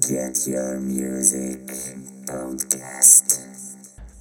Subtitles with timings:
[0.00, 1.70] Get Your Music
[2.26, 3.38] Podcast.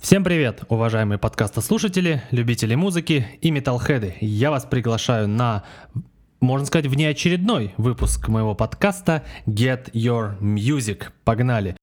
[0.01, 4.15] Всем привет, уважаемые подкастослушатели, любители музыки и металлхеды.
[4.21, 5.63] Я вас приглашаю на,
[6.41, 11.05] можно сказать, внеочередной выпуск моего подкаста Get Your Music.
[11.23, 11.76] Погнали!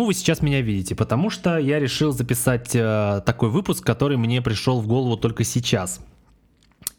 [0.00, 0.94] Почему вы сейчас меня видите?
[0.94, 6.00] Потому что я решил записать э, такой выпуск, который мне пришел в голову только сейчас.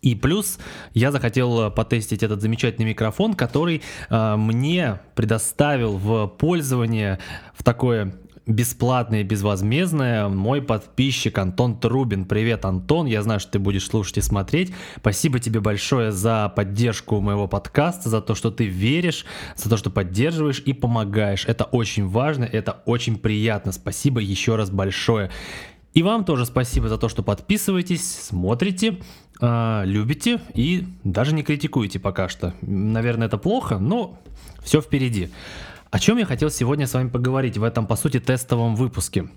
[0.03, 0.59] И плюс
[0.93, 7.17] я захотел потестить этот замечательный микрофон, который э, мне предоставил в пользование
[7.55, 8.13] в такое
[8.47, 12.25] бесплатное и безвозмездное мой подписчик Антон Трубин.
[12.25, 14.73] Привет, Антон, я знаю, что ты будешь слушать и смотреть.
[14.97, 19.25] Спасибо тебе большое за поддержку моего подкаста, за то, что ты веришь,
[19.55, 21.45] за то, что поддерживаешь и помогаешь.
[21.45, 23.71] Это очень важно, это очень приятно.
[23.71, 25.29] Спасибо еще раз большое.
[25.93, 28.99] И вам тоже спасибо за то, что подписываетесь, смотрите,
[29.41, 32.53] э, любите и даже не критикуете пока что.
[32.61, 34.17] Наверное, это плохо, но
[34.63, 35.29] все впереди.
[35.91, 39.27] О чем я хотел сегодня с вами поговорить в этом, по сути, тестовом выпуске.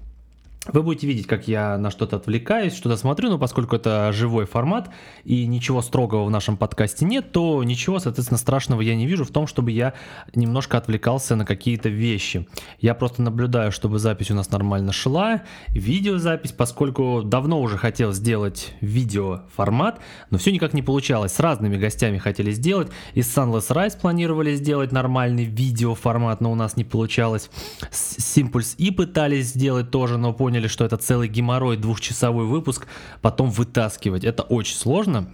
[0.66, 4.88] Вы будете видеть, как я на что-то отвлекаюсь, что-то смотрю, но поскольку это живой формат
[5.22, 9.30] и ничего строгого в нашем подкасте нет, то ничего, соответственно, страшного я не вижу в
[9.30, 9.92] том, чтобы я
[10.34, 12.48] немножко отвлекался на какие-то вещи.
[12.80, 18.74] Я просто наблюдаю, чтобы запись у нас нормально шла, видеозапись, поскольку давно уже хотел сделать
[18.80, 21.32] видеоформат, но все никак не получалось.
[21.32, 26.78] С разными гостями хотели сделать, и Sunless Rise планировали сделать нормальный видеоформат, но у нас
[26.78, 27.50] не получалось.
[27.90, 32.86] С Simpulse и пытались сделать тоже, но поняли, поняли, что это целый геморрой, двухчасовой выпуск,
[33.20, 34.22] потом вытаскивать.
[34.22, 35.28] Это очень сложно.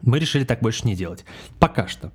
[0.00, 1.24] Мы решили так больше не делать.
[1.60, 2.10] Пока что.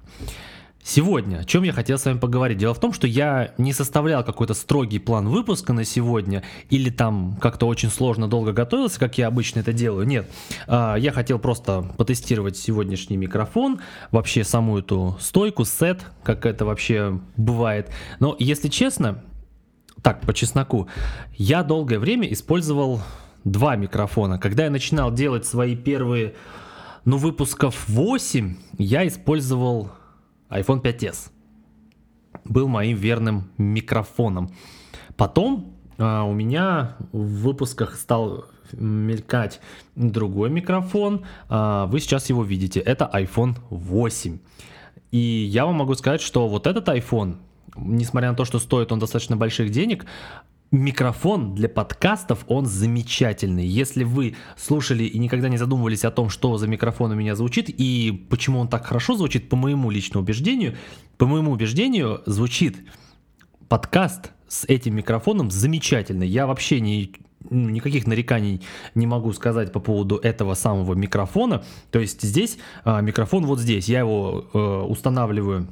[0.83, 2.57] Сегодня, о чем я хотел с вами поговорить.
[2.57, 7.37] Дело в том, что я не составлял какой-то строгий план выпуска на сегодня, или там
[7.41, 10.05] как-то очень сложно долго готовился, как я обычно это делаю.
[10.05, 10.29] Нет,
[10.67, 13.79] а, я хотел просто потестировать сегодняшний микрофон,
[14.11, 17.89] вообще саму эту стойку, сет, как это вообще бывает.
[18.19, 19.23] Но, если честно,
[20.01, 20.87] так, по чесноку.
[21.35, 23.01] Я долгое время использовал
[23.43, 24.37] два микрофона.
[24.39, 26.35] Когда я начинал делать свои первые,
[27.05, 29.91] ну, выпусков 8, я использовал
[30.49, 31.31] iPhone 5s.
[32.45, 34.51] Был моим верным микрофоном.
[35.15, 39.59] Потом а, у меня в выпусках стал мелькать
[39.95, 41.25] другой микрофон.
[41.49, 42.79] А, вы сейчас его видите.
[42.79, 44.39] Это iPhone 8.
[45.11, 47.37] И я вам могу сказать, что вот этот iPhone
[47.75, 50.05] несмотря на то, что стоит он достаточно больших денег,
[50.71, 53.65] микрофон для подкастов, он замечательный.
[53.65, 57.69] Если вы слушали и никогда не задумывались о том, что за микрофон у меня звучит
[57.69, 60.75] и почему он так хорошо звучит, по моему личному убеждению,
[61.17, 62.77] по моему убеждению, звучит
[63.69, 66.23] подкаст с этим микрофоном замечательно.
[66.23, 67.13] Я вообще не,
[67.49, 68.61] никаких нареканий
[68.95, 71.63] не могу сказать по поводу этого самого микрофона.
[71.91, 73.87] То есть здесь а, микрофон вот здесь.
[73.87, 75.67] Я его э, устанавливаю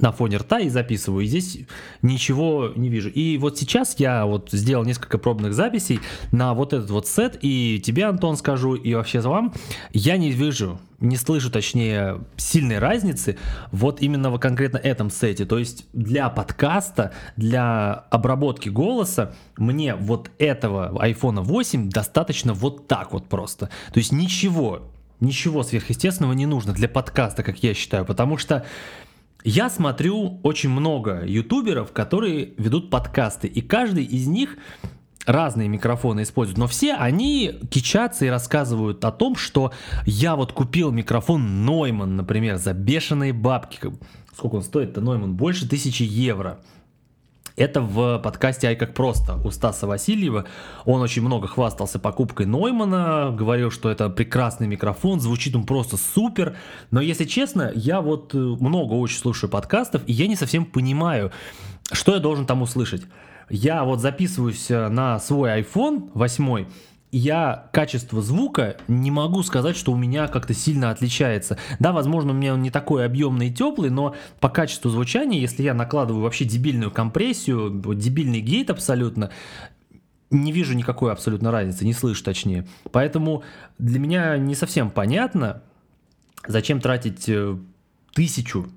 [0.00, 1.24] на фоне рта и записываю.
[1.24, 1.58] И здесь
[2.02, 3.08] ничего не вижу.
[3.10, 6.00] И вот сейчас я вот сделал несколько пробных записей
[6.32, 7.38] на вот этот вот сет.
[7.42, 9.52] И тебе, Антон, скажу, и вообще за вам,
[9.92, 13.36] я не вижу, не слышу, точнее, сильной разницы
[13.70, 15.44] вот именно в конкретно этом сете.
[15.44, 23.12] То есть для подкаста, для обработки голоса мне вот этого iPhone 8 достаточно вот так
[23.12, 23.66] вот просто.
[23.92, 28.64] То есть ничего, ничего сверхъестественного не нужно для подкаста, как я считаю, потому что
[29.44, 34.56] я смотрю очень много ютуберов, которые ведут подкасты, и каждый из них
[35.26, 39.72] разные микрофоны используют, но все они кичатся и рассказывают о том, что
[40.06, 43.78] я вот купил микрофон Neumann, например, за бешеные бабки.
[44.34, 45.32] Сколько он стоит-то, Neumann?
[45.32, 46.60] Больше тысячи евро.
[47.58, 50.44] Это в подкасте «Ай как просто» у Стаса Васильева.
[50.84, 56.56] Он очень много хвастался покупкой Ноймана, говорил, что это прекрасный микрофон, звучит он просто супер.
[56.92, 61.32] Но если честно, я вот э, много очень слушаю подкастов, и я не совсем понимаю,
[61.90, 63.02] что я должен там услышать.
[63.50, 66.64] Я вот записываюсь э, на свой iPhone 8,
[67.10, 71.58] я качество звука не могу сказать, что у меня как-то сильно отличается.
[71.78, 75.62] Да, возможно, у меня он не такой объемный и теплый, но по качеству звучания, если
[75.62, 79.30] я накладываю вообще дебильную компрессию, дебильный гейт абсолютно,
[80.30, 82.66] не вижу никакой абсолютно разницы, не слышу точнее.
[82.92, 83.42] Поэтому
[83.78, 85.62] для меня не совсем понятно,
[86.46, 87.56] зачем тратить э,
[88.12, 88.68] тысячу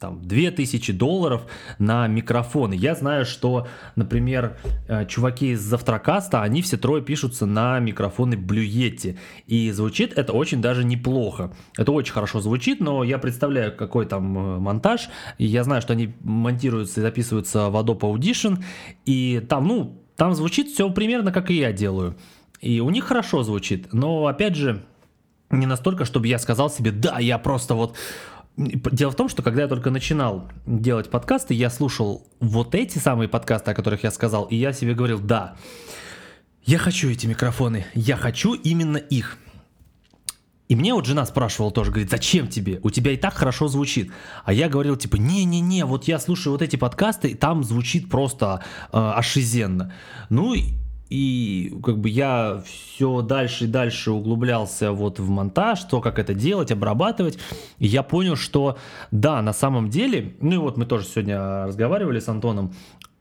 [0.00, 1.42] там, 2000 долларов
[1.78, 2.74] на микрофоны.
[2.74, 3.66] Я знаю, что,
[3.96, 4.56] например,
[4.86, 9.18] э, чуваки из Завтракаста, они все трое пишутся на микрофоны Yeti.
[9.46, 11.52] И звучит это очень даже неплохо.
[11.76, 15.08] Это очень хорошо звучит, но я представляю, какой там э, монтаж.
[15.38, 18.62] И я знаю, что они монтируются и записываются в Adobe Audition.
[19.04, 22.16] И там, ну, там звучит все примерно как и я делаю.
[22.60, 23.92] И у них хорошо звучит.
[23.92, 24.84] Но, опять же,
[25.50, 27.96] не настолько, чтобы я сказал себе, да, я просто вот
[28.58, 33.28] Дело в том, что когда я только начинал делать подкасты, я слушал вот эти самые
[33.28, 35.54] подкасты, о которых я сказал, и я себе говорил, да,
[36.64, 39.38] я хочу эти микрофоны, я хочу именно их.
[40.66, 42.80] И мне вот жена спрашивала тоже, говорит, зачем тебе?
[42.82, 44.10] У тебя и так хорошо звучит.
[44.44, 48.64] А я говорил, типа, не-не-не, вот я слушаю вот эти подкасты, и там звучит просто
[48.92, 49.94] э, ошизенно.
[50.30, 50.56] Ну,
[51.10, 56.34] и как бы я все дальше и дальше углублялся вот в монтаж, то, как это
[56.34, 57.38] делать, обрабатывать.
[57.78, 58.76] И я понял, что
[59.10, 62.74] да, на самом деле, ну и вот мы тоже сегодня разговаривали с Антоном,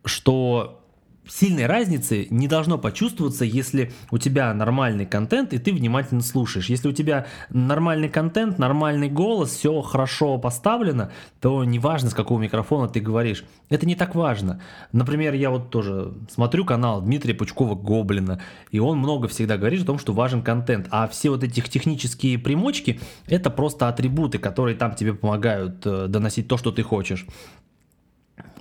[0.04, 0.81] что
[1.29, 6.69] сильной разницы не должно почувствоваться, если у тебя нормальный контент и ты внимательно слушаешь.
[6.69, 12.88] Если у тебя нормальный контент, нормальный голос, все хорошо поставлено, то неважно, с какого микрофона
[12.88, 13.44] ты говоришь.
[13.69, 14.62] Это не так важно.
[14.91, 18.41] Например, я вот тоже смотрю канал Дмитрия Пучкова Гоблина,
[18.71, 20.88] и он много всегда говорит о том, что важен контент.
[20.91, 26.47] А все вот эти технические примочки, это просто атрибуты, которые там тебе помогают э, доносить
[26.47, 27.25] то, что ты хочешь.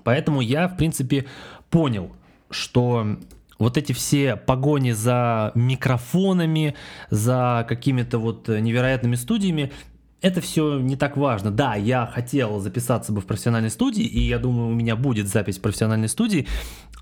[0.03, 1.27] Поэтому я, в принципе,
[1.71, 2.13] понял,
[2.51, 3.17] что
[3.59, 6.75] вот эти все погони за микрофонами,
[7.11, 9.73] за какими-то вот невероятными студиями,
[10.21, 11.51] это все не так важно.
[11.51, 15.59] Да, я хотел записаться бы в профессиональной студии, и я думаю, у меня будет запись
[15.59, 16.47] в профессиональной студии,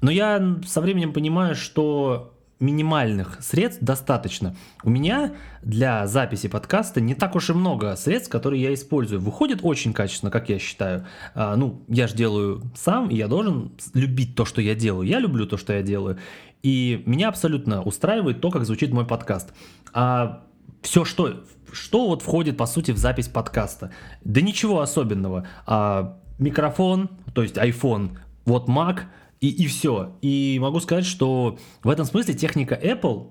[0.02, 4.56] но я со временем понимаю, что минимальных средств достаточно.
[4.82, 9.20] У меня для записи подкаста не так уж и много средств, которые я использую.
[9.20, 11.06] Выходит очень качественно, как я считаю.
[11.34, 15.06] А, ну, я же делаю сам, и я должен любить то, что я делаю.
[15.06, 16.18] Я люблю то, что я делаю.
[16.62, 19.52] И меня абсолютно устраивает то, как звучит мой подкаст.
[19.92, 20.44] А
[20.80, 23.90] все, что, что вот входит, по сути, в запись подкаста?
[24.24, 25.46] Да ничего особенного.
[25.66, 29.00] А, микрофон, то есть iPhone, вот Mac–
[29.44, 30.16] и, и все.
[30.22, 33.30] И могу сказать, что в этом смысле техника Apple,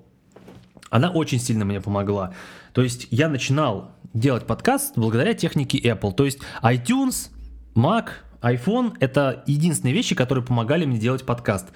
[0.92, 2.36] она очень сильно мне помогла.
[2.74, 6.14] То есть я начинал делать подкаст благодаря технике Apple.
[6.14, 7.32] То есть iTunes,
[7.74, 8.10] Mac,
[8.42, 11.70] iPhone— это единственные вещи, которые помогали мне делать подкаст.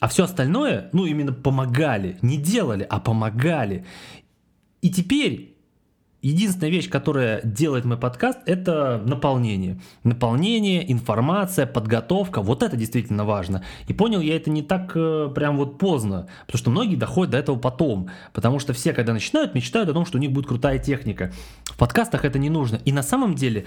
[0.00, 3.84] А все остальное, ну именно помогали, не делали, а помогали.
[4.80, 5.53] И теперь
[6.24, 9.78] Единственная вещь, которая делает мой подкаст, это наполнение.
[10.04, 12.40] Наполнение, информация, подготовка.
[12.40, 13.62] Вот это действительно важно.
[13.88, 17.36] И понял я это не так э, прям вот поздно, потому что многие доходят до
[17.36, 18.08] этого потом.
[18.32, 21.30] Потому что все, когда начинают, мечтают о том, что у них будет крутая техника.
[21.66, 22.76] В подкастах это не нужно.
[22.86, 23.66] И на самом деле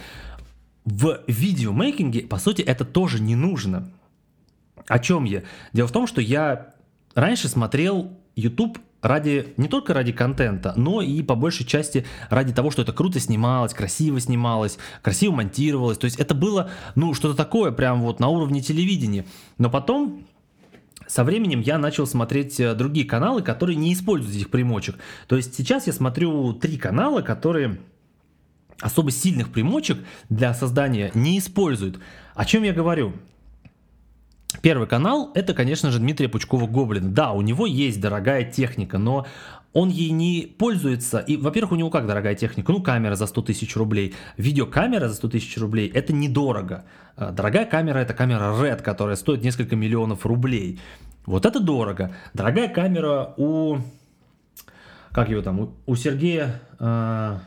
[0.83, 3.87] в видеомейкинге, по сути, это тоже не нужно.
[4.87, 5.43] О чем я?
[5.73, 6.73] Дело в том, что я
[7.13, 12.71] раньше смотрел YouTube ради, не только ради контента, но и по большей части ради того,
[12.71, 15.97] что это круто снималось, красиво снималось, красиво монтировалось.
[15.97, 19.25] То есть это было, ну, что-то такое прям вот на уровне телевидения.
[19.57, 20.25] Но потом
[21.07, 24.97] со временем я начал смотреть э, другие каналы, которые не используют этих примочек.
[25.27, 27.79] То есть сейчас я смотрю три канала, которые
[28.81, 29.99] особо сильных примочек
[30.29, 31.99] для создания не используют.
[32.35, 33.13] О чем я говорю?
[34.61, 37.13] Первый канал это, конечно же, Дмитрия Пучкова Гоблин.
[37.13, 39.25] Да, у него есть дорогая техника, но
[39.73, 41.19] он ей не пользуется.
[41.19, 42.71] И, во-первых, у него как дорогая техника?
[42.71, 44.15] Ну, камера за 100 тысяч рублей.
[44.37, 46.85] Видеокамера за 100 тысяч рублей– это недорого.
[47.15, 50.79] А, дорогая камера– это камера Red, которая стоит несколько миллионов рублей.
[51.25, 52.15] Вот это дорого.
[52.33, 53.77] Дорогая камера у...
[55.11, 55.73] Как его там?
[55.85, 57.37] У, Сергея э,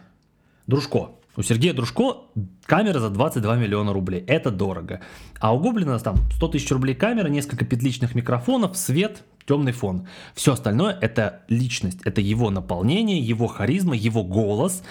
[0.66, 1.10] Дружко.
[1.36, 2.24] У Сергея Дружко
[2.64, 4.24] камера за 22 миллиона рублей.
[4.26, 5.00] Это дорого.
[5.38, 10.08] А у Гоблина там 100 тысяч рублей камера, несколько петличных микрофонов, свет, темный фон.
[10.34, 14.82] Все остальное это личность, это его наполнение, его харизма, его голос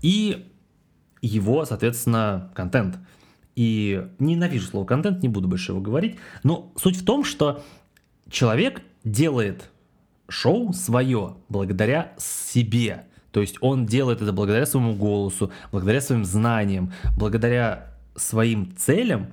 [0.00, 0.46] и
[1.20, 2.98] его, соответственно, контент.
[3.54, 6.16] И ненавижу слово контент, не буду больше его говорить.
[6.42, 7.62] Но суть в том, что
[8.30, 9.70] человек делает
[10.28, 13.04] шоу свое благодаря себе.
[13.34, 19.26] То есть он делает это благодаря своему голосу, благодаря своим знаниям, благодаря своим целям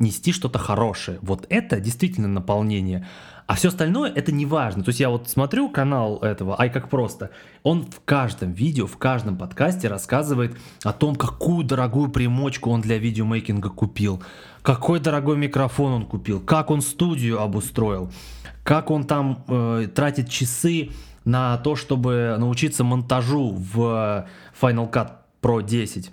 [0.00, 1.20] нести что-то хорошее.
[1.22, 3.06] Вот это действительно наполнение.
[3.46, 4.82] А все остальное это не важно.
[4.82, 7.30] То есть я вот смотрю канал этого, ай как просто,
[7.62, 12.98] он в каждом видео, в каждом подкасте рассказывает о том, какую дорогую примочку он для
[12.98, 14.20] видеомейкинга купил,
[14.62, 18.10] какой дорогой микрофон он купил, как он студию обустроил,
[18.64, 20.90] как он там э, тратит часы
[21.28, 24.26] на то, чтобы научиться монтажу в
[24.58, 25.10] Final Cut
[25.42, 26.10] Pro 10.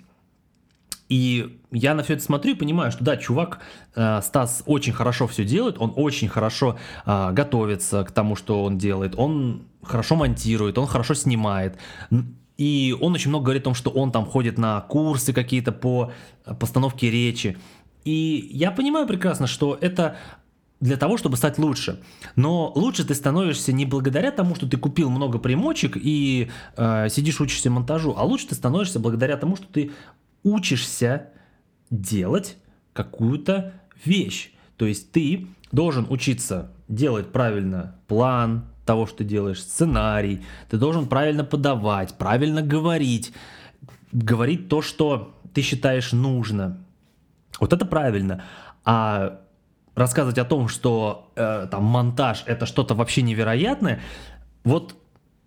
[1.08, 3.60] И я на все это смотрю и понимаю, что да, чувак,
[3.94, 8.76] э, Стас очень хорошо все делает, он очень хорошо э, готовится к тому, что он
[8.76, 11.78] делает, он хорошо монтирует, он хорошо снимает.
[12.58, 16.12] И он очень много говорит о том, что он там ходит на курсы какие-то по
[16.60, 17.56] постановке речи.
[18.04, 20.16] И я понимаю прекрасно, что это
[20.80, 22.00] для того, чтобы стать лучше.
[22.34, 27.40] Но лучше ты становишься не благодаря тому, что ты купил много примочек и э, сидишь
[27.40, 29.92] учишься монтажу, а лучше ты становишься благодаря тому, что ты
[30.42, 31.30] учишься
[31.90, 32.56] делать
[32.92, 33.72] какую-то
[34.04, 34.52] вещь.
[34.76, 41.08] То есть ты должен учиться делать правильно план того, что ты делаешь, сценарий, ты должен
[41.08, 43.32] правильно подавать, правильно говорить,
[44.12, 46.78] говорить то, что ты считаешь нужно.
[47.58, 48.44] Вот это правильно.
[48.84, 49.40] А
[49.96, 54.00] рассказывать о том, что э, там монтаж это что-то вообще невероятное,
[54.62, 54.94] вот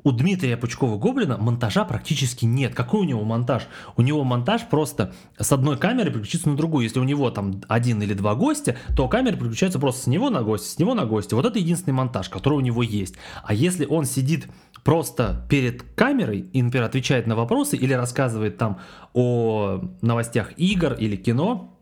[0.04, 2.74] у Дмитрия Пучкова-Гоблина монтажа практически нет.
[2.74, 3.68] Какой у него монтаж?
[3.98, 6.84] У него монтаж просто с одной камеры переключиться на другую.
[6.84, 10.42] Если у него там один или два гостя, то камера переключается просто с него на
[10.42, 11.36] гостя, с него на гостя.
[11.36, 13.16] Вот это единственный монтаж, который у него есть.
[13.44, 14.48] А если он сидит
[14.86, 18.80] просто перед камерой и, например, отвечает на вопросы или рассказывает там
[19.14, 21.79] о новостях игр или кино,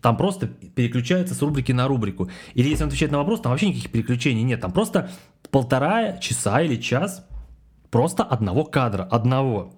[0.00, 2.30] там просто переключается с рубрики на рубрику.
[2.54, 4.60] Или если он отвечает на вопрос, там вообще никаких переключений нет.
[4.60, 5.10] Там просто
[5.50, 7.26] полтора часа или час
[7.90, 9.74] просто одного кадра, одного.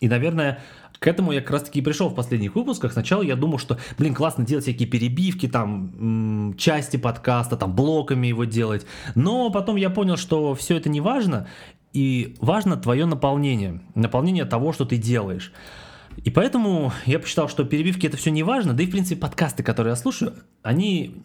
[0.00, 0.60] И, наверное,
[0.98, 2.92] к этому я как раз таки и пришел в последних выпусках.
[2.92, 8.44] Сначала я думал, что, блин, классно делать всякие перебивки, там, части подкаста, там, блоками его
[8.44, 8.84] делать.
[9.14, 11.46] Но потом я понял, что все это не важно,
[11.92, 15.52] и важно твое наполнение, наполнение того, что ты делаешь.
[16.24, 19.62] И поэтому я посчитал, что перебивки это все не важно, да и в принципе подкасты,
[19.62, 21.22] которые я слушаю, они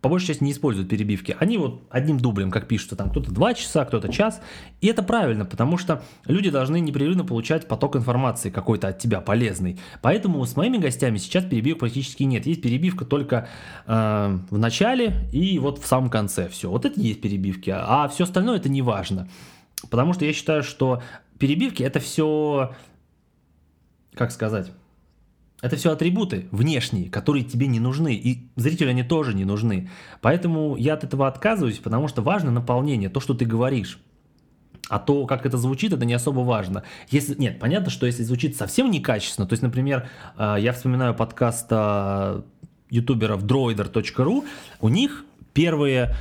[0.00, 1.36] по большей части не используют перебивки.
[1.40, 4.40] Они вот одним дублем, как пишут, там кто-то два часа, кто-то час.
[4.80, 9.80] И это правильно, потому что люди должны непрерывно получать поток информации какой-то от тебя полезный.
[10.02, 12.46] Поэтому с моими гостями сейчас перебивок практически нет.
[12.46, 13.48] Есть перебивка только
[13.86, 16.48] э, в начале и вот в самом конце.
[16.48, 19.28] Все, вот это есть перебивки, а все остальное это не важно.
[19.90, 21.02] Потому что я считаю, что
[21.38, 22.76] перебивки это все
[24.16, 24.72] как сказать,
[25.62, 29.90] это все атрибуты внешние, которые тебе не нужны, и зрителю они тоже не нужны.
[30.20, 33.98] Поэтому я от этого отказываюсь, потому что важно наполнение, то, что ты говоришь.
[34.88, 36.84] А то, как это звучит, это не особо важно.
[37.10, 40.08] Если, нет, понятно, что если звучит совсем некачественно, то есть, например,
[40.38, 42.42] э, я вспоминаю подкаст э,
[42.90, 44.44] ютуберов droider.ru,
[44.80, 46.14] у них первые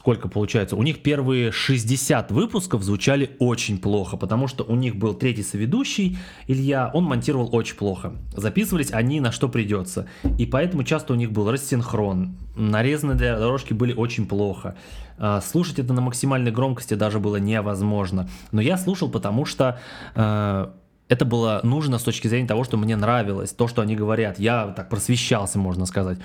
[0.00, 5.12] сколько получается, у них первые 60 выпусков звучали очень плохо, потому что у них был
[5.12, 6.16] третий соведущий,
[6.46, 8.14] Илья, он монтировал очень плохо.
[8.34, 10.08] Записывались они на что придется.
[10.38, 14.74] И поэтому часто у них был рассинхрон, нарезанные дорожки были очень плохо.
[15.18, 18.26] А, слушать это на максимальной громкости даже было невозможно.
[18.52, 19.78] Но я слушал, потому что
[20.14, 20.66] э,
[21.10, 24.38] это было нужно с точки зрения того, что мне нравилось, то, что они говорят.
[24.38, 26.18] Я так просвещался, можно сказать.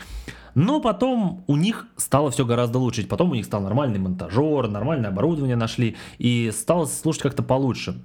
[0.53, 3.05] Но потом у них стало все гораздо лучше.
[3.07, 7.99] Потом у них стал нормальный монтажер, нормальное оборудование нашли, и стало слушать как-то получше.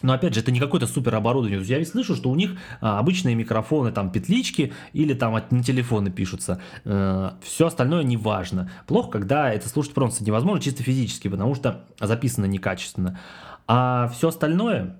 [0.00, 1.60] Но опять же, это не какое-то супер оборудование.
[1.62, 6.12] Я ведь слышу, что у них а, обычные микрофоны, там петлички или там на телефоны
[6.12, 6.60] пишутся.
[6.84, 8.70] Э, все остальное не важно.
[8.86, 13.18] Плохо, когда это слушать просто невозможно чисто физически, потому что записано некачественно.
[13.66, 14.96] А все остальное,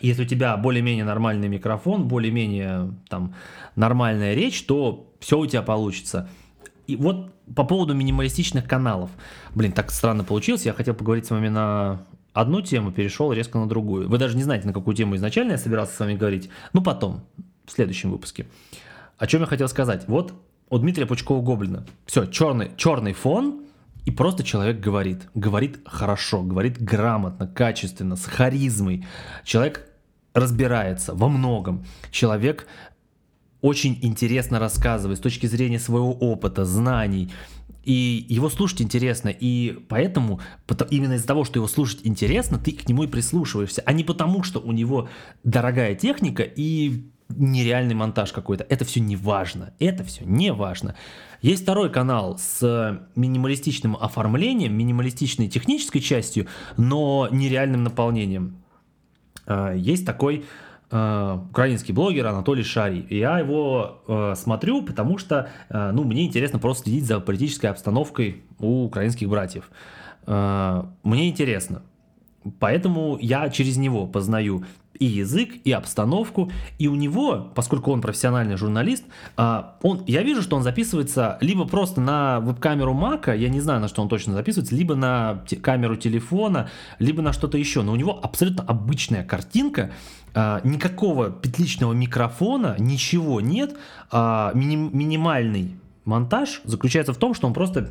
[0.00, 3.34] если у тебя более-менее нормальный микрофон, более-менее там
[3.76, 6.28] нормальная речь, то все у тебя получится.
[6.86, 9.10] И вот по поводу минималистичных каналов.
[9.54, 10.66] Блин, так странно получилось.
[10.66, 14.08] Я хотел поговорить с вами на одну тему, перешел резко на другую.
[14.08, 16.48] Вы даже не знаете, на какую тему изначально я собирался с вами говорить.
[16.72, 17.22] Ну, потом,
[17.66, 18.46] в следующем выпуске.
[19.18, 20.04] О чем я хотел сказать?
[20.06, 20.32] Вот
[20.68, 21.84] у Дмитрия Пучкова-Гоблина.
[22.06, 23.62] Все, черный, черный фон,
[24.04, 25.28] и просто человек говорит.
[25.34, 29.06] Говорит хорошо, говорит грамотно, качественно, с харизмой.
[29.44, 29.86] Человек
[30.34, 31.84] разбирается во многом.
[32.10, 32.66] Человек
[33.60, 37.30] очень интересно рассказывает с точки зрения своего опыта, знаний.
[37.84, 40.40] И его слушать интересно, и поэтому
[40.90, 44.42] именно из-за того, что его слушать интересно, ты к нему и прислушиваешься, а не потому,
[44.42, 45.08] что у него
[45.44, 48.64] дорогая техника и нереальный монтаж какой-то.
[48.68, 49.72] Это все не важно.
[49.78, 50.94] Это все не важно.
[51.42, 56.46] Есть второй канал с минималистичным оформлением, минималистичной технической частью,
[56.76, 58.62] но нереальным наполнением.
[59.46, 60.44] А, есть такой
[60.90, 63.06] а, украинский блогер Анатолий Шарий.
[63.08, 68.84] Я его э, смотрю, потому что ну, мне интересно просто следить за политической обстановкой у
[68.84, 69.70] украинских братьев.
[70.26, 71.82] Мне интересно.
[72.58, 74.64] Поэтому я через него познаю
[75.00, 79.04] и язык, и обстановку, и у него, поскольку он профессиональный журналист,
[79.36, 83.80] а, он, я вижу, что он записывается либо просто на веб-камеру Мака, я не знаю,
[83.80, 87.96] на что он точно записывается, либо на камеру телефона, либо на что-то еще, но у
[87.96, 89.90] него абсолютно обычная картинка,
[90.34, 93.74] а, никакого петличного микрофона, ничего нет,
[94.10, 97.90] а, миним, минимальный монтаж заключается в том, что он просто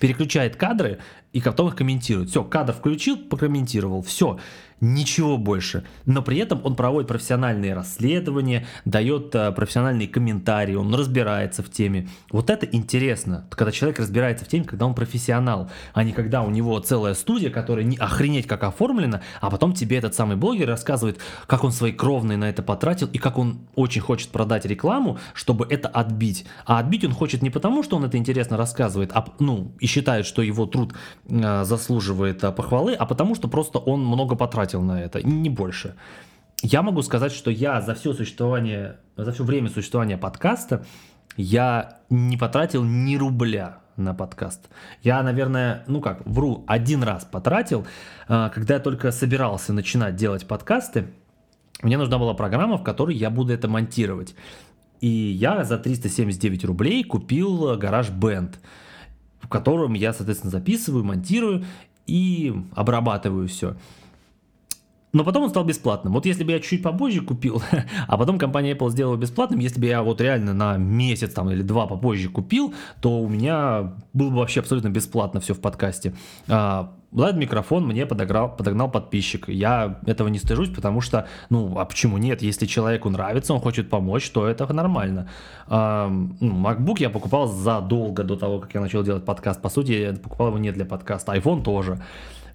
[0.00, 0.98] переключает кадры
[1.32, 2.30] и потом их комментирует.
[2.30, 4.38] Все, кадр включил, прокомментировал, все
[4.82, 5.84] ничего больше.
[6.04, 12.08] Но при этом он проводит профессиональные расследования, дает э, профессиональные комментарии, он разбирается в теме.
[12.30, 16.50] Вот это интересно, когда человек разбирается в теме, когда он профессионал, а не когда у
[16.50, 21.18] него целая студия, которая не охренеть как оформлена, а потом тебе этот самый блогер рассказывает,
[21.46, 25.64] как он свои кровные на это потратил и как он очень хочет продать рекламу, чтобы
[25.70, 26.44] это отбить.
[26.66, 30.26] А отбить он хочет не потому, что он это интересно рассказывает, а, ну, и считает,
[30.26, 30.92] что его труд
[31.28, 35.94] заслуживает э, похвалы, а потому что просто он много потратил на это, не больше.
[36.62, 40.84] Я могу сказать, что я за все существование, за все время существования подкаста
[41.36, 44.68] я не потратил ни рубля на подкаст.
[45.02, 47.86] Я, наверное, ну как, вру, один раз потратил,
[48.28, 51.12] а, когда я только собирался начинать делать подкасты.
[51.82, 54.34] Мне нужна была программа, в которой я буду это монтировать.
[55.00, 58.54] И я за 379 рублей купил гараж Band,
[59.42, 61.64] в котором я, соответственно, записываю, монтирую
[62.06, 63.76] и обрабатываю все.
[65.12, 66.12] Но потом он стал бесплатным.
[66.14, 67.62] Вот если бы я чуть попозже купил,
[68.08, 71.62] а потом компания Apple сделала бесплатным, если бы я вот реально на месяц там или
[71.62, 76.14] два попозже купил, то у меня было бы вообще абсолютно бесплатно все в подкасте.
[76.48, 79.50] А, Влад микрофон мне подогнал, подогнал подписчик.
[79.50, 82.40] Я этого не стыжусь, потому что, ну, а почему нет?
[82.40, 85.28] Если человеку нравится, он хочет помочь, то это нормально.
[85.68, 89.60] Ну, MacBook я покупал задолго до того, как я начал делать подкаст.
[89.60, 91.34] По сути, я покупал его не для подкаста.
[91.34, 92.00] iPhone тоже.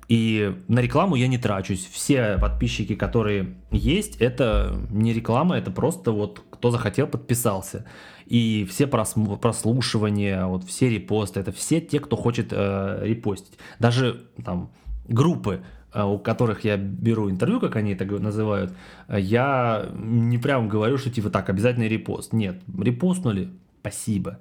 [0.08, 1.86] И на рекламу я не трачусь.
[1.92, 7.86] Все подписчики, которые есть, это не реклама, это просто вот кто захотел, подписался.
[8.26, 13.58] И все прослушивания, вот все репосты, это все те, кто хочет э, репостить.
[13.80, 14.72] Даже там
[15.10, 15.62] группы,
[15.94, 18.74] э, у которых я беру интервью, как они это называют,
[19.10, 22.32] я не прям говорю, что типа так, обязательно репост.
[22.32, 23.50] Нет, репостнули,
[23.82, 24.40] спасибо.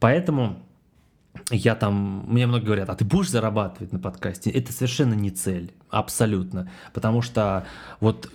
[0.00, 0.62] Поэтому
[1.50, 4.50] я там, мне многие говорят, а ты будешь зарабатывать на подкасте?
[4.50, 6.70] Это совершенно не цель, абсолютно.
[6.92, 7.66] Потому что
[8.00, 8.30] вот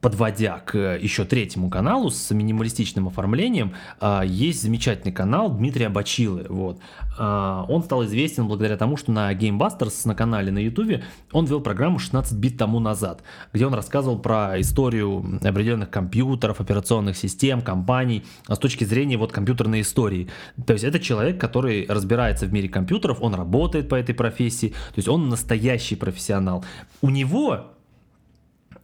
[0.00, 6.46] подводя к еще третьему каналу с минималистичным оформлением, а, есть замечательный канал Дмитрия Бачилы.
[6.48, 6.78] Вот.
[7.18, 11.60] А, он стал известен благодаря тому, что на Gamebusters на канале на YouTube он вел
[11.60, 18.24] программу 16 бит тому назад, где он рассказывал про историю определенных компьютеров, операционных систем, компаний
[18.48, 20.28] с точки зрения вот компьютерной истории.
[20.66, 24.96] То есть это человек, который разбирается в мире компьютеров, он работает по этой профессии, то
[24.96, 26.64] есть он настоящий профессионал.
[27.00, 27.73] У него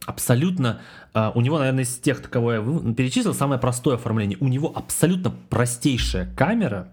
[0.05, 0.81] абсолютно,
[1.13, 2.61] uh, у него, наверное, из тех, кого я
[2.93, 4.37] перечислил, самое простое оформление.
[4.39, 6.89] У него абсолютно простейшая камера,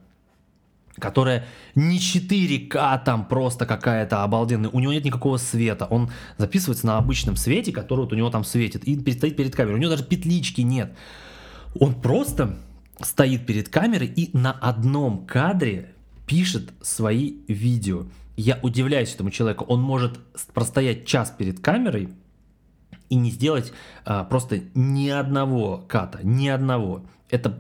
[0.99, 6.99] которая не 4К там просто какая-то обалденная, у него нет никакого света, он записывается на
[6.99, 10.05] обычном свете, который вот у него там светит, и стоит перед камерой, у него даже
[10.05, 10.93] петлички нет.
[11.79, 12.57] Он просто
[13.01, 15.95] стоит перед камерой и на одном кадре
[16.27, 18.07] пишет свои видео.
[18.37, 20.19] Я удивляюсь этому человеку, он может
[20.53, 22.09] простоять час перед камерой,
[23.09, 23.73] и не сделать
[24.05, 27.03] а, просто ни одного ката, ни одного.
[27.31, 27.59] Это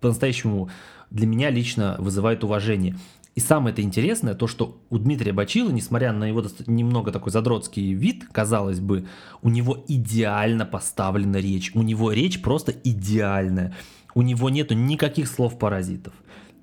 [0.00, 0.70] по-настоящему
[1.10, 2.96] для меня лично вызывает уважение.
[3.36, 7.92] И самое это интересное, то что у Дмитрия Бачила, несмотря на его немного такой задротский
[7.92, 9.06] вид, казалось бы,
[9.42, 11.70] у него идеально поставлена речь.
[11.74, 13.74] У него речь просто идеальная.
[14.14, 16.12] У него нету никаких слов-паразитов.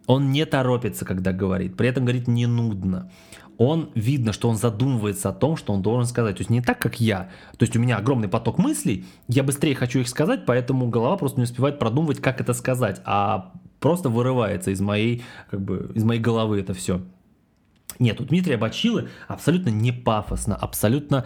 [0.08, 1.78] Он не торопится, когда говорит.
[1.78, 3.10] При этом говорит не нудно
[3.58, 6.38] он видно, что он задумывается о том, что он должен сказать.
[6.38, 7.30] То есть не так, как я.
[7.58, 11.40] То есть у меня огромный поток мыслей, я быстрее хочу их сказать, поэтому голова просто
[11.40, 16.22] не успевает продумывать, как это сказать, а просто вырывается из моей, как бы, из моей
[16.22, 17.02] головы это все.
[18.00, 21.26] Нет, у Дмитрия Бачилы абсолютно не пафосно, абсолютно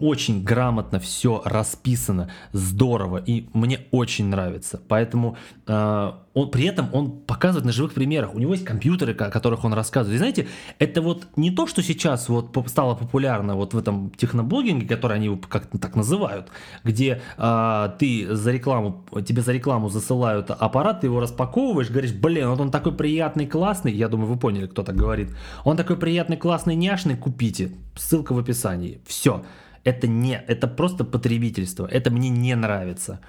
[0.00, 4.80] очень грамотно все расписано, здорово, и мне очень нравится.
[4.88, 5.36] Поэтому
[5.66, 8.34] э, он, при этом он показывает на живых примерах.
[8.34, 10.14] У него есть компьютеры, о которых он рассказывает.
[10.14, 14.86] И знаете, это вот не то, что сейчас вот стало популярно вот в этом техноблогинге,
[14.86, 16.48] который они как-то так называют,
[16.84, 22.48] где э, ты за рекламу, тебе за рекламу засылают аппарат, ты его распаковываешь, говоришь, блин,
[22.48, 25.30] вот он такой приятный, классный, я думаю, вы поняли, кто так говорит.
[25.64, 27.72] Он такой приятный, классный, няшный, купите.
[27.96, 29.00] Ссылка в описании.
[29.04, 29.42] Все
[29.84, 33.20] это не, это просто потребительство, это мне не нравится.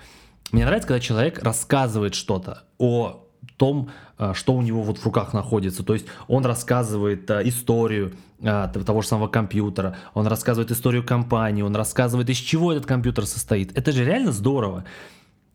[0.51, 3.25] Мне нравится, когда человек рассказывает что-то о
[3.57, 5.83] том, э, что у него вот в руках находится.
[5.83, 11.61] То есть он рассказывает э, историю э, того же самого компьютера, он рассказывает историю компании,
[11.61, 13.77] он рассказывает, из чего этот компьютер состоит.
[13.77, 14.83] Это же реально здорово.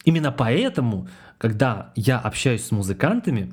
[0.05, 3.53] Именно поэтому, когда я общаюсь с музыкантами,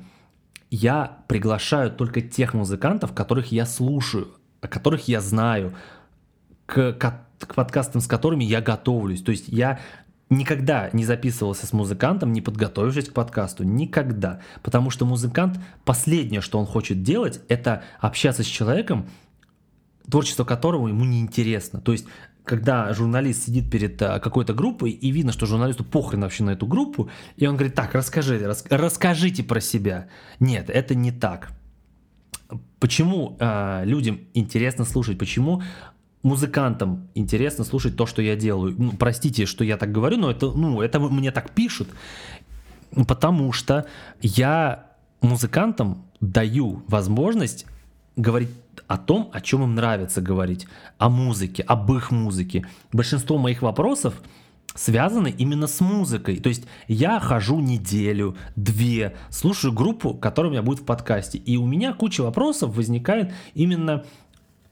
[0.70, 4.28] я приглашаю только тех музыкантов, которых я слушаю,
[4.60, 5.74] о которых я знаю,
[6.66, 9.22] к, к, к подкастам, с которыми я готовлюсь.
[9.22, 9.80] То есть я
[10.30, 13.64] никогда не записывался с музыкантом, не подготовившись к подкасту.
[13.64, 14.40] Никогда.
[14.62, 19.08] Потому что музыкант, последнее, что он хочет делать, это общаться с человеком,
[20.10, 21.80] творчество которого ему неинтересно.
[21.80, 22.06] То есть
[22.44, 26.66] когда журналист сидит перед а, какой-то группой, и видно, что журналисту похрен вообще на эту
[26.66, 30.08] группу, и он говорит, так, расскажите, рас, расскажите про себя.
[30.40, 31.52] Нет, это не так.
[32.78, 35.18] Почему э, людям интересно слушать?
[35.18, 35.62] Почему
[36.24, 38.74] музыкантам интересно слушать то, что я делаю.
[38.76, 41.88] Ну, простите, что я так говорю, но это, ну, это мне так пишут,
[43.06, 43.86] потому что
[44.20, 44.86] я
[45.20, 47.66] музыкантам даю возможность
[48.16, 48.50] говорить
[48.86, 50.66] о том, о чем им нравится говорить,
[50.98, 52.66] о музыке, об их музыке.
[52.92, 54.14] Большинство моих вопросов
[54.74, 56.38] связаны именно с музыкой.
[56.38, 61.56] То есть я хожу неделю, две, слушаю группу, которая у меня будет в подкасте, и
[61.56, 64.04] у меня куча вопросов возникает именно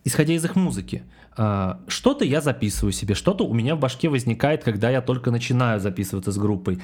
[0.04, 1.04] исходя из их музыки.
[1.36, 5.80] А, что-то я записываю себе, что-то у меня в башке возникает, когда я только начинаю
[5.80, 6.80] записываться с группой.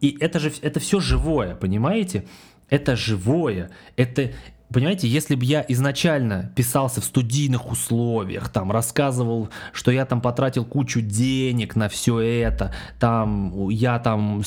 [0.00, 2.24] И это же это все живое, понимаете?
[2.68, 3.70] Это живое.
[3.96, 4.32] Это,
[4.72, 10.64] понимаете, если бы я изначально писался в студийных условиях, там рассказывал, что я там потратил
[10.64, 14.42] кучу денег на все это, там я там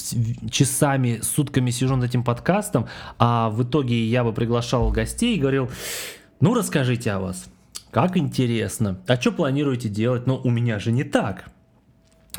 [0.50, 2.88] часами, сутками сижу над этим подкастом,
[3.20, 5.70] а в итоге я бы приглашал гостей и говорил,
[6.42, 7.46] ну расскажите о вас
[7.96, 9.00] как интересно.
[9.08, 10.28] А что планируете делать?
[10.28, 11.46] Но у меня же не так.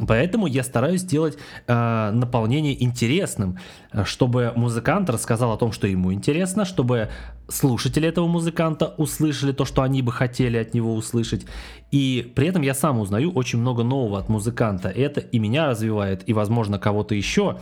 [0.07, 3.57] Поэтому я стараюсь сделать э, наполнение интересным,
[4.05, 7.09] чтобы музыкант рассказал о том, что ему интересно, чтобы
[7.49, 11.47] слушатели этого музыканта услышали то, что они бы хотели от него услышать.
[11.91, 14.91] И при этом я сам узнаю очень много нового от музыканта.
[14.91, 17.61] Это и меня развивает, и, возможно, кого-то еще.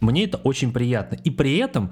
[0.00, 1.16] Мне это очень приятно.
[1.24, 1.90] И при этом,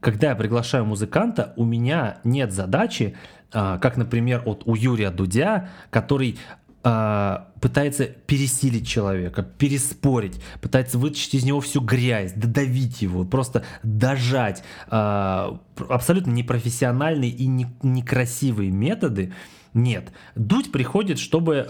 [0.00, 3.14] когда я приглашаю музыканта, у меня нет задачи
[3.50, 6.38] как, например, вот у Юрия Дудя, который
[6.84, 14.62] а, пытается пересилить человека, переспорить, пытается вытащить из него всю грязь, додавить его, просто дожать.
[14.88, 19.32] А, абсолютно непрофессиональные и не, некрасивые методы.
[19.74, 20.12] Нет.
[20.34, 21.66] Дудь приходит, чтобы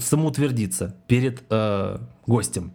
[0.00, 1.42] самоутвердиться перед
[2.26, 2.72] гостем.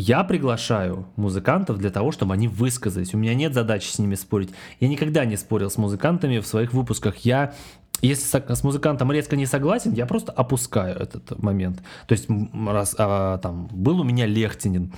[0.00, 3.14] Я приглашаю музыкантов для того, чтобы они высказались.
[3.14, 4.50] У меня нет задачи с ними спорить.
[4.78, 7.16] Я никогда не спорил с музыкантами в своих выпусках.
[7.24, 7.52] Я
[8.00, 11.82] если с музыкантом резко не согласен, я просто опускаю этот момент.
[12.06, 12.28] То есть
[12.66, 14.92] раз а, там был у меня Лехтинин,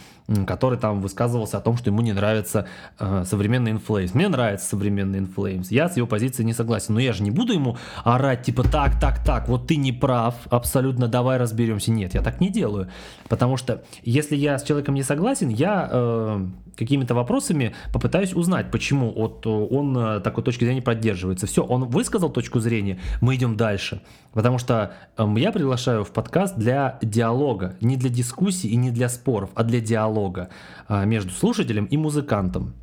[0.46, 2.66] который там высказывался о том, что ему не нравится
[2.98, 4.10] а, современный Inflames.
[4.14, 5.68] Мне нравится современный Inflames.
[5.70, 6.94] Я с его позицией не согласен.
[6.94, 10.34] Но я же не буду ему орать типа так, так, так, вот ты не прав,
[10.50, 11.90] абсолютно, давай разберемся.
[11.90, 12.88] Нет, я так не делаю.
[13.28, 19.12] Потому что если я с человеком не согласен, я э, какими-то вопросами попытаюсь узнать, почему
[19.12, 21.46] вот он э, такой точки зрения поддерживается.
[21.46, 22.89] Все, он высказал точку зрения,
[23.20, 24.00] мы идем дальше.
[24.32, 29.08] Потому что эм, я приглашаю в подкаст для диалога, не для дискуссий и не для
[29.08, 30.50] споров, а для диалога
[30.88, 32.74] э, между слушателем и музыкантом.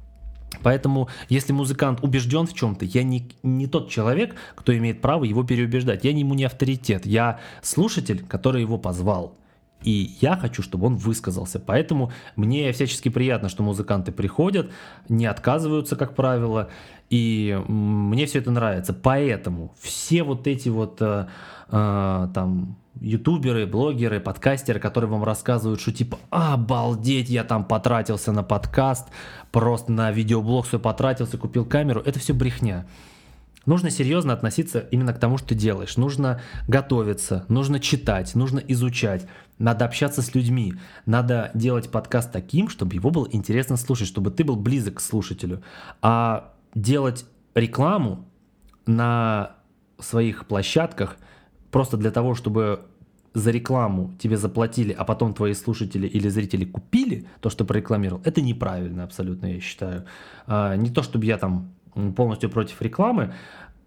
[0.64, 5.44] Поэтому, если музыкант убежден в чем-то, я не, не тот человек, кто имеет право его
[5.44, 6.04] переубеждать.
[6.04, 7.06] Я ему не авторитет.
[7.06, 9.38] Я слушатель, который его позвал.
[9.84, 11.60] И я хочу, чтобы он высказался.
[11.60, 14.70] Поэтому мне всячески приятно, что музыканты приходят,
[15.08, 16.70] не отказываются, как правило.
[17.10, 18.94] И мне все это нравится.
[18.94, 21.28] Поэтому все вот эти вот э,
[21.70, 28.44] э, там ютуберы, блогеры, подкастеры, которые вам рассказывают, что типа обалдеть, я там потратился на
[28.44, 29.08] подкаст,
[29.52, 32.88] просто на видеоблог все потратился, купил камеру, это все брехня.
[33.66, 35.98] Нужно серьезно относиться именно к тому, что ты делаешь.
[35.98, 39.28] Нужно готовиться, нужно читать, нужно изучать,
[39.60, 44.44] надо общаться с людьми, надо делать подкаст таким, чтобы его было интересно слушать, чтобы ты
[44.44, 45.64] был близок к слушателю.
[46.02, 48.26] А делать рекламу
[48.86, 49.56] на
[50.00, 51.18] своих площадках
[51.72, 52.86] просто для того, чтобы
[53.34, 58.42] за рекламу тебе заплатили, а потом твои слушатели или зрители купили то, что прорекламировал, это
[58.42, 60.06] неправильно абсолютно, я считаю.
[60.48, 61.74] А, не то, чтобы я там
[62.16, 63.34] полностью против рекламы,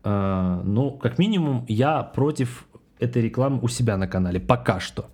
[0.04, 2.66] э, но как минимум я против
[2.98, 5.06] этой рекламы у себя на канале пока что.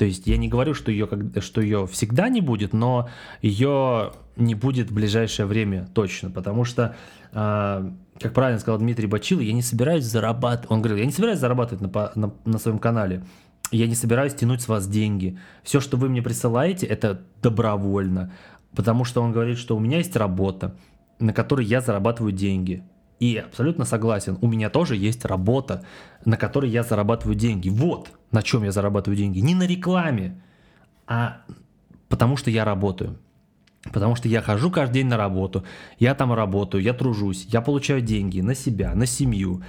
[0.00, 1.06] То есть я не говорю, что ее,
[1.40, 3.10] что ее всегда не будет, но
[3.42, 6.96] ее не будет в ближайшее время точно, потому что,
[7.32, 11.38] э, как правильно сказал Дмитрий Бачил, я не собираюсь зарабатывать, он говорил, я не собираюсь
[11.38, 13.24] зарабатывать на, на, на своем канале,
[13.72, 15.38] я не собираюсь тянуть с вас деньги.
[15.64, 18.32] Все, что вы мне присылаете, это добровольно,
[18.74, 20.78] потому что он говорит, что у меня есть работа,
[21.18, 22.84] на которой я зарабатываю деньги.
[23.18, 25.84] И абсолютно согласен, у меня тоже есть работа,
[26.24, 27.68] на которой я зарабатываю деньги.
[27.68, 29.40] Вот на чем я зарабатываю деньги.
[29.40, 30.40] Не на рекламе,
[31.06, 31.42] а
[32.08, 33.18] потому что я работаю.
[33.92, 35.64] Потому что я хожу каждый день на работу,
[35.98, 39.62] я там работаю, я тружусь, я получаю деньги на себя, на семью.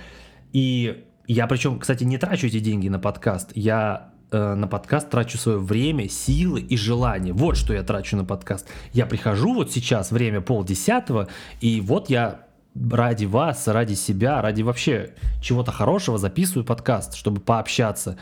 [0.52, 3.52] И я причем, кстати, не трачу эти деньги на подкаст.
[3.56, 7.34] Я э, на подкаст трачу свое время, силы и желание.
[7.34, 8.68] Вот что я трачу на подкаст.
[8.92, 11.30] Я прихожу вот сейчас, время полдесятого,
[11.62, 18.18] и вот я ради вас, ради себя, ради вообще чего-то хорошего записываю подкаст, чтобы пообщаться.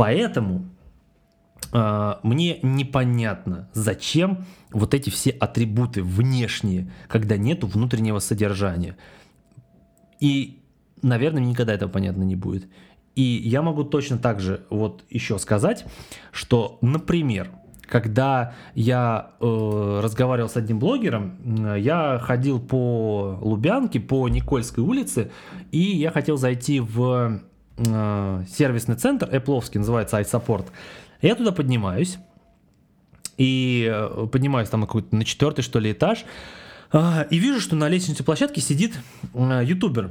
[0.00, 0.64] Поэтому
[1.74, 8.96] э, мне непонятно, зачем вот эти все атрибуты внешние, когда нету внутреннего содержания.
[10.18, 10.62] И,
[11.02, 12.66] наверное, никогда этого понятно не будет.
[13.14, 15.84] И я могу точно так же вот еще сказать,
[16.32, 17.50] что, например,
[17.82, 25.30] когда я э, разговаривал с одним блогером, я ходил по Лубянке, по Никольской улице,
[25.72, 27.42] и я хотел зайти в
[27.86, 30.66] э, сервисный центр, Apple называется iSupport.
[31.22, 32.18] Я туда поднимаюсь,
[33.36, 36.24] и э, поднимаюсь там на какой-то на четвертый, что ли, этаж,
[36.92, 38.98] э, и вижу, что на лестничной площадке сидит
[39.34, 40.10] ютубер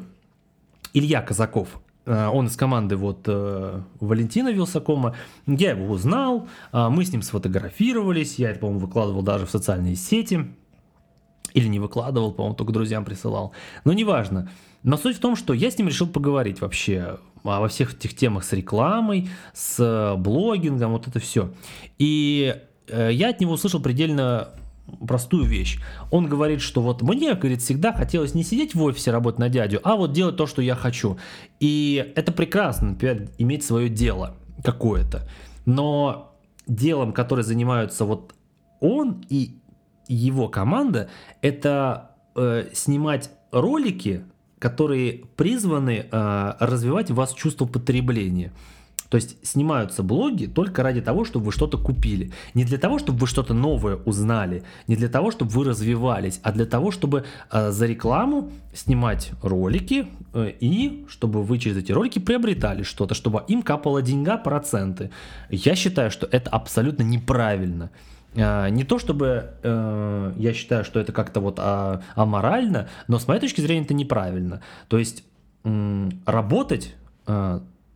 [0.93, 1.79] Илья Казаков.
[2.05, 5.15] Он из команды вот Валентина Вилсакома.
[5.45, 10.47] Я его узнал, мы с ним сфотографировались, я это, по-моему, выкладывал даже в социальные сети.
[11.53, 13.53] Или не выкладывал, по-моему, только друзьям присылал.
[13.83, 14.49] Но неважно.
[14.83, 18.43] Но суть в том, что я с ним решил поговорить вообще во всех этих темах
[18.43, 21.53] с рекламой, с блогингом, вот это все.
[21.97, 22.55] И
[22.87, 24.49] я от него услышал предельно
[25.07, 25.79] простую вещь.
[26.11, 29.79] Он говорит, что вот мне, говорит, всегда хотелось не сидеть в офисе работать на дядю,
[29.83, 31.17] а вот делать то, что я хочу.
[31.59, 35.29] И это прекрасно, например, иметь свое дело какое-то.
[35.65, 36.35] Но
[36.67, 38.33] делом, которое занимаются вот
[38.79, 39.55] он и
[40.07, 41.09] его команда,
[41.41, 44.23] это э, снимать ролики,
[44.59, 48.51] которые призваны э, развивать в вас чувство потребления.
[49.09, 52.31] То есть снимаются блоги только ради того, чтобы вы что-то купили.
[52.53, 56.51] Не для того, чтобы вы что-то новое узнали, не для того, чтобы вы развивались, а
[56.51, 62.19] для того, чтобы э, за рекламу снимать ролики э, и чтобы вы через эти ролики
[62.19, 65.09] приобретали что-то, чтобы им капала деньга, проценты.
[65.49, 67.89] Я считаю, что это абсолютно неправильно.
[68.35, 73.27] Uh, не то чтобы uh, я считаю, что это как-то вот uh, аморально, но с
[73.27, 74.61] моей точки зрения это неправильно.
[74.87, 75.23] То есть
[75.63, 76.95] um, работать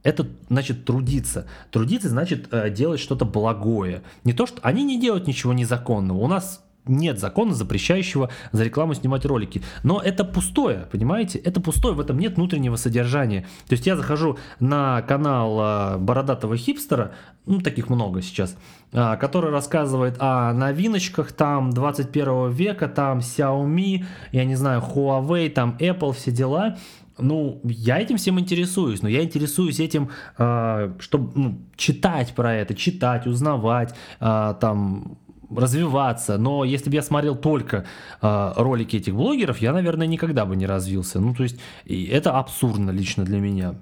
[0.04, 1.48] это значит трудиться.
[1.72, 4.04] Трудиться значит э, делать что-то благое.
[4.24, 6.18] Не то, что они не делают ничего незаконного.
[6.18, 9.62] У нас нет закона, запрещающего за рекламу снимать ролики.
[9.84, 11.40] Но это пустое, понимаете?
[11.40, 13.48] Это пустое, в этом нет внутреннего содержания.
[13.68, 17.14] То есть я захожу на канал э, бородатого хипстера,
[17.46, 18.58] ну таких много сейчас,
[18.92, 25.78] э, который рассказывает о новиночках там 21 века, там Xiaomi, я не знаю, Huawei, там
[25.80, 26.78] Apple, все дела.
[27.20, 32.74] Ну, я этим всем интересуюсь, но я интересуюсь этим, э, чтобы ну, читать про это,
[32.74, 35.18] читать, узнавать, там
[35.58, 36.38] развиваться.
[36.38, 37.86] Но если бы я смотрел только
[38.22, 41.20] э, ролики этих блогеров, я, наверное, никогда бы не развился.
[41.20, 43.76] Ну, то есть, это абсурдно лично для меня.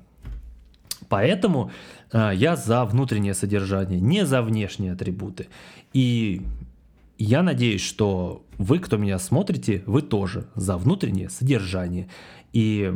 [1.09, 1.71] Поэтому
[2.11, 5.47] э, я за внутреннее содержание, не за внешние атрибуты.
[5.93, 6.41] И
[7.17, 12.07] я надеюсь, что вы, кто меня смотрите, вы тоже за внутреннее содержание.
[12.53, 12.93] И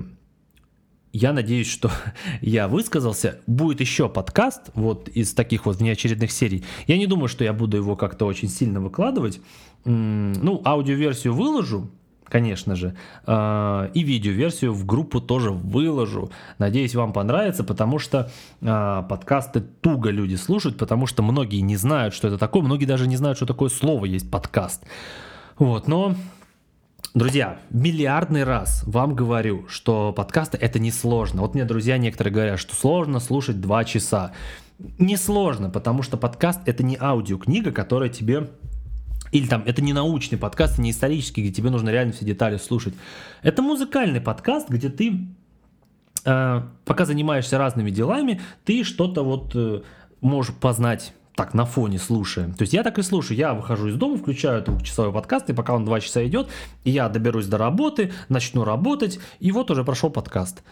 [1.15, 1.89] я надеюсь, что
[2.41, 3.39] я высказался.
[3.47, 6.65] Будет еще подкаст вот из таких вот внеочередных серий.
[6.87, 9.39] Я не думаю, что я буду его как-то очень сильно выкладывать.
[9.85, 11.89] Ну, аудиоверсию выложу,
[12.25, 16.31] конечно же, а, и видеоверсию в группу тоже выложу.
[16.57, 22.13] Надеюсь, вам понравится, потому что а, подкасты туго люди слушают, потому что многие не знают,
[22.13, 24.83] что это такое, многие даже не знают, что такое слово есть подкаст.
[25.59, 26.15] Вот, но
[27.13, 31.41] Друзья, миллиардный раз вам говорю, что подкасты это не сложно.
[31.41, 34.33] Вот мне друзья некоторые говорят, что сложно слушать два часа.
[34.79, 38.49] Не сложно, потому что подкаст это не аудиокнига, которая тебе
[39.31, 42.93] или там, это не научный подкаст, не исторический, где тебе нужно реально все детали слушать.
[43.41, 45.27] Это музыкальный подкаст, где ты,
[46.25, 49.81] э, пока занимаешься разными делами, ты что-то вот э,
[50.21, 52.53] можешь познать так на фоне слушаем.
[52.53, 53.37] То есть я так и слушаю.
[53.37, 56.49] Я выхожу из дома, включаю двухчасовой подкаст, и пока он два часа идет,
[56.83, 60.63] я доберусь до работы, начну работать, и вот уже прошел подкаст.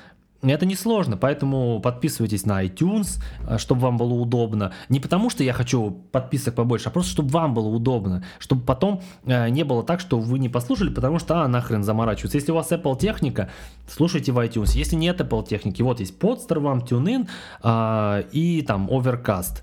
[0.43, 4.73] Это несложно, поэтому подписывайтесь на iTunes, э, чтобы вам было удобно.
[4.89, 8.25] Не потому, что я хочу подписок побольше, а просто, чтобы вам было удобно.
[8.39, 12.38] Чтобы потом э, не было так, что вы не послушали, потому что, а, нахрен заморачиваться.
[12.38, 13.49] Если у вас Apple техника,
[13.88, 14.77] слушайте в iTunes.
[14.77, 17.29] Если нет Apple техники, вот есть Podster вам, TuneIn
[17.63, 19.62] э, и там Overcast,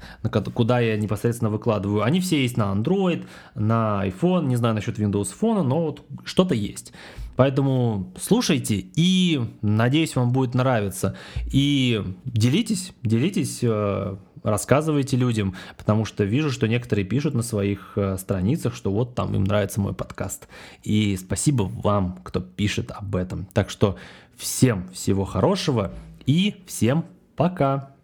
[0.55, 2.05] куда я непосредственно выкладываю.
[2.05, 6.55] Они все есть на Android, на iPhone, не знаю насчет Windows Phone, но вот что-то
[6.55, 6.95] есть.
[7.41, 11.17] Поэтому слушайте и надеюсь, вам будет нравиться.
[11.51, 18.19] И делитесь, делитесь, э, рассказывайте людям, потому что вижу, что некоторые пишут на своих э,
[18.19, 20.49] страницах, что вот там им нравится мой подкаст.
[20.83, 23.47] И спасибо вам, кто пишет об этом.
[23.55, 23.97] Так что
[24.37, 25.95] всем всего хорошего
[26.27, 27.95] и всем пока.